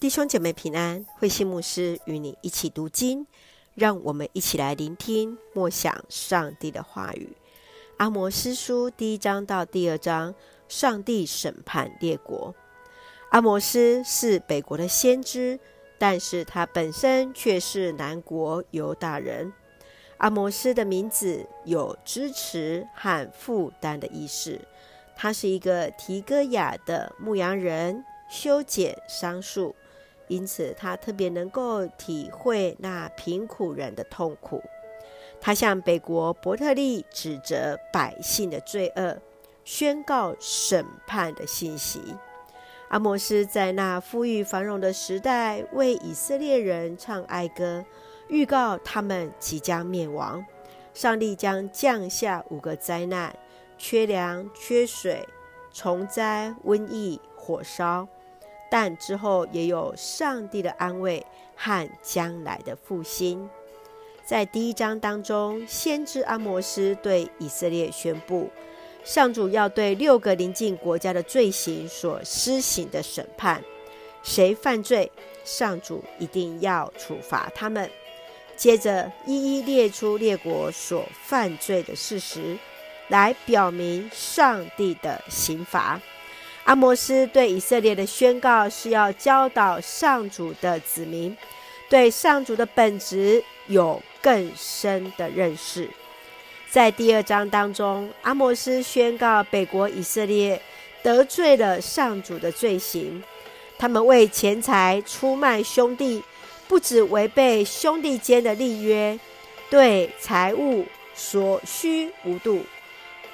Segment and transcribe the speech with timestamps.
[0.00, 3.26] 弟兄姐妹平安，慧心牧师与你一起读经，
[3.74, 7.36] 让我们一起来聆听默想上帝的话语。
[7.96, 10.32] 阿摩斯书第一章到第二章，
[10.68, 12.54] 上帝审判列国。
[13.30, 15.58] 阿摩斯是北国的先知，
[15.98, 19.52] 但是他本身却是南国犹大人。
[20.18, 24.60] 阿摩斯的名字有支持和负担的意思。
[25.16, 29.74] 他是一个提哥亚的牧羊人，修剪桑树。
[30.28, 34.62] 因此，他特别能够体会那贫苦人的痛苦。
[35.40, 39.18] 他向北国伯特利指责百姓的罪恶，
[39.64, 42.00] 宣告审判的信息。
[42.88, 47.84] 阿摩斯在那富裕繁荣的时代，为以色列人唱哀歌，
[48.28, 50.44] 预告他们即将灭亡。
[50.94, 53.36] 上帝将降下五个灾难：
[53.76, 55.28] 缺粮、缺水、
[55.72, 58.08] 虫灾、瘟疫、火烧。
[58.70, 61.24] 但之后也有上帝的安慰
[61.56, 63.48] 和将来的复兴。
[64.24, 68.50] 在第一章当中，先知阿摩斯对以色列宣布，
[69.02, 73.64] 上主要对六个邻近国家的罪行所施行的审判。
[74.22, 75.10] 谁犯罪，
[75.44, 77.90] 上主一定要处罚他们。
[78.54, 82.58] 接着一一列出列国所犯罪的事实，
[83.08, 85.98] 来表明上帝的刑罚。
[86.68, 91.34] 阿摩斯对以色列的宣告是要教导上主的子民，
[91.88, 95.88] 对上主的本质有更深的认识。
[96.70, 100.60] 在第二章当中，阿摩斯宣告北国以色列
[101.02, 103.24] 得罪了上主的罪行，
[103.78, 106.22] 他们为钱财出卖兄弟，
[106.68, 109.18] 不止违背兄弟间的立约，
[109.70, 112.62] 对财物所需无度，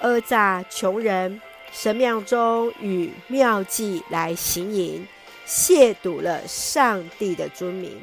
[0.00, 1.40] 讹诈穷人。
[1.72, 5.06] 神庙中与庙妓来行淫，
[5.46, 8.00] 亵渎了上帝的尊名，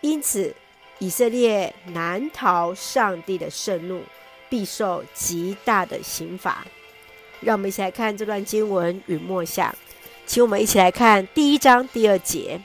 [0.00, 0.54] 因此
[0.98, 4.02] 以色列难逃上帝的盛怒，
[4.48, 6.66] 必受极大的刑罚。
[7.40, 9.74] 让我们一起来看这段经文与默想，
[10.26, 12.60] 请我们一起来看第一章第二节。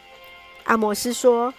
[0.63, 1.53] 阿摩斯说：“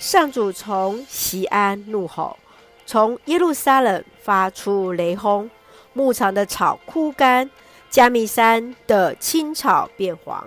[0.00, 2.38] 上主从西安怒吼，
[2.86, 5.48] 从耶路撒冷发出雷轰，
[5.92, 7.48] 牧场的草枯干。”
[7.90, 10.46] 加密山的青草变黄。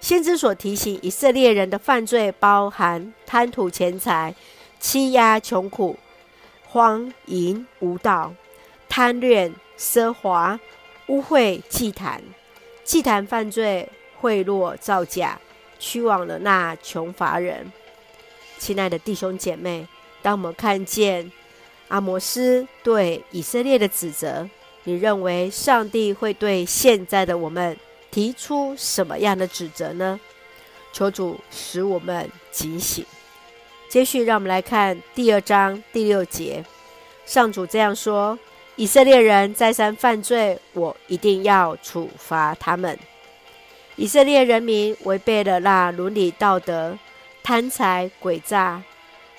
[0.00, 4.34] 先知所提醒以色列人的犯罪，包含贪图钱财、
[4.78, 5.98] 欺压穷苦、
[6.66, 8.32] 荒淫无道、
[8.88, 10.58] 贪恋奢华、
[11.08, 12.22] 污秽祭坛、
[12.84, 13.88] 祭坛犯罪、
[14.20, 15.40] 贿赂造假、
[15.80, 17.72] 屈枉了那穷乏人。
[18.58, 19.86] 亲爱的弟兄姐妹，
[20.22, 21.30] 当我们看见
[21.88, 24.48] 阿摩斯对以色列的指责，
[24.88, 27.76] 你认为上帝会对现在的我们
[28.10, 30.18] 提出什么样的指责呢？
[30.94, 33.04] 求主使我们警醒。
[33.90, 36.64] 接续，让我们来看第二章第六节。
[37.26, 38.38] 上主这样说：
[38.76, 42.98] 以色列人再三犯罪，我一定要处罚他们。
[43.96, 46.96] 以色列人民违背了那伦理道德，
[47.42, 48.82] 贪财诡诈，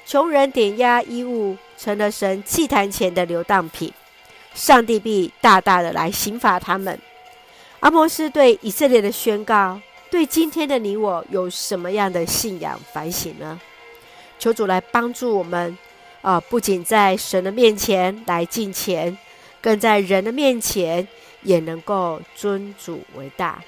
[0.06, 3.92] 穷人点押衣物，成了神祭坛前的流荡品。
[4.60, 7.00] 上帝必大大的来刑罚他们。
[7.80, 9.80] 阿摩斯对以色列的宣告，
[10.12, 13.58] 对今天的你我有什么样的信仰反省呢？
[14.38, 15.78] 求主来帮助我们
[16.22, 19.18] 啊、不仅在神的面前来敬虔，
[19.62, 21.08] 更在人的面前
[21.42, 23.64] 也能够尊主为大。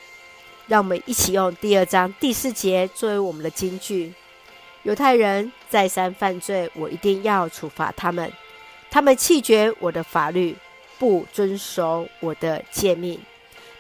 [0.68, 4.14] 让我们一起用第二章第四节作为我们的金句：
[4.84, 8.30] 犹太人再三犯罪，我一定要处罚他们。
[8.90, 10.54] 他们弃绝我的法律。
[11.02, 13.20] 不遵守我的诫命，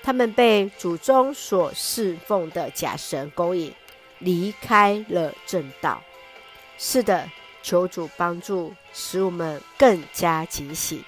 [0.01, 3.71] 他们被祖宗所侍奉的假神勾引，
[4.17, 6.01] 离开了正道。
[6.79, 7.29] 是的，
[7.61, 11.03] 求主帮助，使我们更加警醒。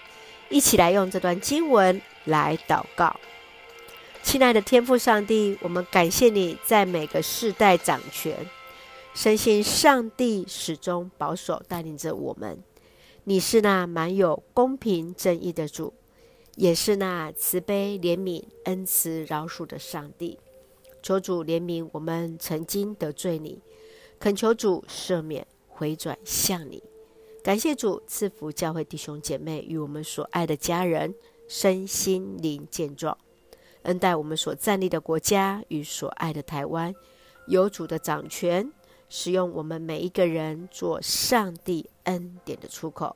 [0.50, 3.20] 一起来用这段经文来祷告。
[4.22, 8.48] 亲爱的天父上帝，我们感谢你在每个世代掌权，
[9.16, 12.62] 深信上帝始终保守带领着我们。
[13.24, 15.92] 你是那满有公平正义的主。
[16.56, 20.38] 也是那慈悲怜悯、恩慈饶恕的上帝，
[21.02, 23.60] 求主怜悯我们曾经得罪你，
[24.20, 26.84] 恳求主赦免、回转向你。
[27.44, 31.14] 感谢主赐福教会弟兄姐妹与我们所爱的家人
[31.48, 33.18] 身心灵健壮，
[33.82, 36.94] 恩待我们所站立的国家与所爱的台湾，
[37.48, 38.72] 有主的掌权，
[39.10, 43.16] 使用我们每一个人做上帝恩典的出口。